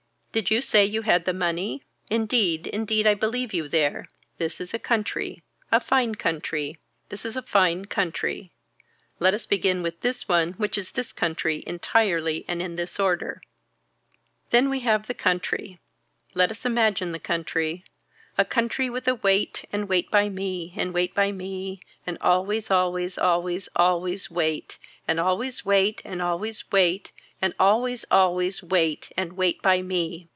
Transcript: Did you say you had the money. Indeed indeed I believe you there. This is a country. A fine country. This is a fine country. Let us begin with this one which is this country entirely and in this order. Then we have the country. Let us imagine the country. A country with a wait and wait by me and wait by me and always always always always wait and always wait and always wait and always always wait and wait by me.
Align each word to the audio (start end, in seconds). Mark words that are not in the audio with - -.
Did 0.33 0.49
you 0.49 0.61
say 0.61 0.85
you 0.85 1.01
had 1.01 1.25
the 1.25 1.33
money. 1.33 1.83
Indeed 2.09 2.65
indeed 2.65 3.05
I 3.05 3.15
believe 3.15 3.53
you 3.53 3.67
there. 3.67 4.07
This 4.37 4.61
is 4.61 4.73
a 4.73 4.79
country. 4.79 5.43
A 5.73 5.81
fine 5.81 6.15
country. 6.15 6.77
This 7.09 7.25
is 7.25 7.35
a 7.35 7.41
fine 7.41 7.83
country. 7.83 8.53
Let 9.19 9.33
us 9.33 9.45
begin 9.45 9.83
with 9.83 9.99
this 9.99 10.29
one 10.29 10.53
which 10.53 10.77
is 10.77 10.91
this 10.91 11.11
country 11.11 11.65
entirely 11.67 12.45
and 12.47 12.61
in 12.61 12.77
this 12.77 12.97
order. 12.97 13.41
Then 14.51 14.69
we 14.69 14.79
have 14.79 15.07
the 15.07 15.13
country. 15.13 15.79
Let 16.33 16.49
us 16.49 16.65
imagine 16.65 17.11
the 17.11 17.19
country. 17.19 17.83
A 18.37 18.45
country 18.45 18.89
with 18.89 19.09
a 19.09 19.15
wait 19.15 19.65
and 19.73 19.89
wait 19.89 20.09
by 20.09 20.29
me 20.29 20.73
and 20.77 20.93
wait 20.93 21.13
by 21.13 21.33
me 21.33 21.81
and 22.07 22.17
always 22.21 22.71
always 22.71 23.17
always 23.17 23.67
always 23.75 24.31
wait 24.31 24.77
and 25.09 25.19
always 25.19 25.65
wait 25.65 26.01
and 26.05 26.21
always 26.21 26.63
wait 26.71 27.11
and 27.43 27.53
always 27.59 28.05
always 28.11 28.61
wait 28.61 29.11
and 29.17 29.33
wait 29.33 29.59
by 29.63 29.81
me. 29.81 30.27